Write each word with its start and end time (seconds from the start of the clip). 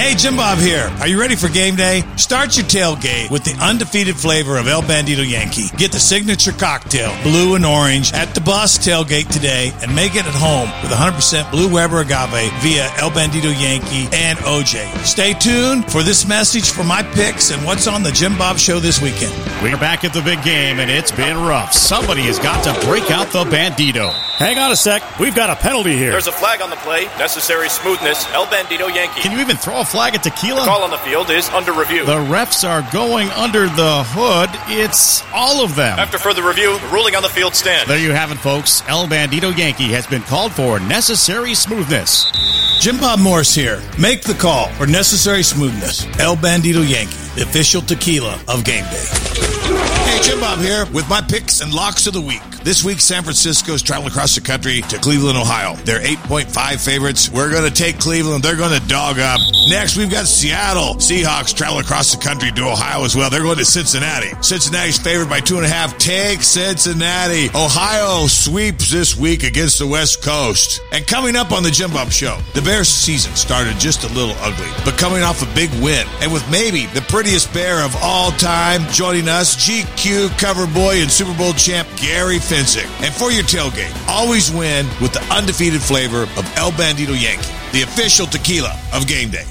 Hey, 0.00 0.14
Jim 0.14 0.34
Bob 0.34 0.56
here. 0.56 0.90
Are 1.00 1.06
you 1.06 1.20
ready 1.20 1.36
for 1.36 1.50
game 1.50 1.76
day? 1.76 2.02
Start 2.16 2.56
your 2.56 2.64
tailgate 2.64 3.30
with 3.30 3.44
the 3.44 3.52
undefeated 3.62 4.16
flavor 4.16 4.56
of 4.56 4.66
El 4.66 4.80
Bandido 4.80 5.28
Yankee. 5.28 5.68
Get 5.76 5.92
the 5.92 6.00
signature 6.00 6.52
cocktail, 6.52 7.12
blue 7.22 7.54
and 7.54 7.66
orange, 7.66 8.10
at 8.14 8.34
the 8.34 8.40
bus 8.40 8.78
tailgate 8.78 9.30
today 9.30 9.72
and 9.82 9.94
make 9.94 10.14
it 10.14 10.24
at 10.24 10.34
home 10.34 10.70
with 10.80 10.90
100% 10.90 11.50
Blue 11.50 11.70
Weber 11.70 12.00
agave 12.00 12.50
via 12.62 12.90
El 12.96 13.10
Bandido 13.10 13.52
Yankee 13.52 14.08
and 14.16 14.38
OJ. 14.38 15.04
Stay 15.04 15.34
tuned 15.34 15.92
for 15.92 16.02
this 16.02 16.26
message 16.26 16.70
for 16.70 16.82
my 16.82 17.02
picks 17.02 17.50
and 17.50 17.62
what's 17.66 17.86
on 17.86 18.02
the 18.02 18.10
Jim 18.10 18.38
Bob 18.38 18.56
Show 18.56 18.80
this 18.80 19.02
weekend. 19.02 19.34
We're 19.62 19.76
back 19.76 20.02
at 20.02 20.14
the 20.14 20.22
big 20.22 20.42
game, 20.42 20.80
and 20.80 20.90
it's 20.90 21.12
been 21.12 21.36
rough. 21.36 21.74
Somebody 21.74 22.22
has 22.22 22.38
got 22.38 22.64
to 22.64 22.86
break 22.86 23.10
out 23.10 23.30
the 23.32 23.44
Bandido. 23.44 24.29
Hang 24.40 24.56
on 24.56 24.72
a 24.72 24.76
sec. 24.76 25.02
We've 25.20 25.34
got 25.34 25.50
a 25.50 25.54
penalty 25.54 25.94
here. 25.98 26.12
There's 26.12 26.26
a 26.26 26.32
flag 26.32 26.62
on 26.62 26.70
the 26.70 26.76
play. 26.76 27.04
Necessary 27.18 27.68
smoothness. 27.68 28.24
El 28.32 28.46
Bandido 28.46 28.88
Yankee. 28.88 29.20
Can 29.20 29.32
you 29.32 29.38
even 29.38 29.58
throw 29.58 29.80
a 29.80 29.84
flag 29.84 30.14
at 30.14 30.22
tequila? 30.22 30.60
The 30.60 30.66
call 30.66 30.82
on 30.82 30.88
the 30.88 30.96
field 30.96 31.28
is 31.28 31.50
under 31.50 31.74
review. 31.74 32.06
The 32.06 32.24
refs 32.24 32.66
are 32.66 32.80
going 32.90 33.28
under 33.32 33.66
the 33.66 34.02
hood. 34.06 34.48
It's 34.66 35.22
all 35.34 35.62
of 35.62 35.76
them. 35.76 35.98
After 35.98 36.16
further 36.16 36.42
review, 36.42 36.78
the 36.78 36.86
ruling 36.86 37.16
on 37.16 37.22
the 37.22 37.28
field 37.28 37.54
stands. 37.54 37.86
There 37.86 37.98
you 37.98 38.12
have 38.12 38.32
it, 38.32 38.38
folks. 38.38 38.82
El 38.88 39.06
Bandido 39.08 39.54
Yankee 39.54 39.92
has 39.92 40.06
been 40.06 40.22
called 40.22 40.52
for 40.52 40.80
necessary 40.80 41.54
smoothness. 41.54 42.24
Jim 42.80 42.96
Bob 42.96 43.18
Morris 43.20 43.54
here. 43.54 43.82
Make 43.98 44.22
the 44.22 44.32
call 44.32 44.68
for 44.70 44.86
necessary 44.86 45.42
smoothness. 45.42 46.06
El 46.18 46.34
Bandido 46.34 46.80
Yankee, 46.80 47.19
the 47.34 47.42
official 47.42 47.82
tequila 47.82 48.40
of 48.48 48.64
game 48.64 48.84
day. 48.84 49.06
Hey, 50.10 50.18
Jim 50.22 50.40
Bob 50.40 50.58
here 50.58 50.86
with 50.92 51.08
my 51.08 51.20
picks 51.20 51.60
and 51.60 51.72
locks 51.72 52.06
of 52.06 52.14
the 52.14 52.20
week. 52.20 52.42
This 52.62 52.84
week, 52.84 53.00
San 53.00 53.22
Francisco's 53.22 53.80
traveling 53.80 54.10
across 54.10 54.34
the 54.34 54.42
country 54.42 54.82
to 54.82 54.98
Cleveland, 54.98 55.38
Ohio. 55.38 55.76
They're 55.84 56.00
8.5 56.00 56.84
favorites. 56.84 57.30
We're 57.30 57.50
going 57.50 57.64
to 57.64 57.70
take 57.70 57.98
Cleveland. 57.98 58.42
They're 58.44 58.56
going 58.56 58.78
to 58.78 58.86
dog 58.86 59.18
up. 59.18 59.40
Next, 59.70 59.96
we've 59.96 60.10
got 60.10 60.26
Seattle. 60.26 60.96
Seahawks 60.96 61.54
travel 61.54 61.78
across 61.78 62.14
the 62.14 62.22
country 62.22 62.52
to 62.52 62.62
Ohio 62.68 63.04
as 63.04 63.16
well. 63.16 63.30
They're 63.30 63.42
going 63.42 63.56
to 63.58 63.64
Cincinnati. 63.64 64.30
Cincinnati's 64.42 64.98
favored 64.98 65.30
by 65.30 65.40
two 65.40 65.56
and 65.56 65.64
a 65.64 65.68
half. 65.68 65.96
Take 65.96 66.42
Cincinnati. 66.42 67.48
Ohio 67.54 68.26
sweeps 68.26 68.90
this 68.90 69.16
week 69.16 69.42
against 69.42 69.78
the 69.78 69.86
West 69.86 70.22
Coast. 70.22 70.82
And 70.92 71.06
coming 71.06 71.36
up 71.36 71.52
on 71.52 71.62
the 71.62 71.70
Jim 71.70 71.92
Bob 71.92 72.10
Show, 72.10 72.38
the 72.52 72.60
Bears 72.60 72.88
season 72.88 73.34
started 73.36 73.78
just 73.78 74.04
a 74.04 74.12
little 74.12 74.34
ugly, 74.40 74.68
but 74.84 74.98
coming 74.98 75.22
off 75.22 75.40
a 75.40 75.54
big 75.54 75.70
win. 75.82 76.06
And 76.20 76.30
with 76.30 76.44
maybe 76.50 76.86
the 76.86 77.02
prettiest 77.30 77.54
bear 77.54 77.84
of 77.84 77.94
all 78.02 78.32
time 78.32 78.82
joining 78.90 79.28
us, 79.28 79.54
GQ 79.54 80.36
cover 80.36 80.66
boy 80.66 81.00
and 81.00 81.08
Super 81.08 81.32
Bowl 81.38 81.52
champ 81.52 81.86
Gary 81.96 82.38
Fencik. 82.38 82.88
And 83.04 83.14
for 83.14 83.30
your 83.30 83.44
tailgate, 83.44 83.94
always 84.08 84.50
win 84.50 84.84
with 85.00 85.12
the 85.12 85.22
undefeated 85.32 85.80
flavor 85.80 86.24
of 86.24 86.56
El 86.56 86.72
Bandido 86.72 87.14
Yankee, 87.14 87.46
the 87.70 87.82
official 87.82 88.26
tequila 88.26 88.76
of 88.92 89.06
game 89.06 89.30
day. 89.30 89.44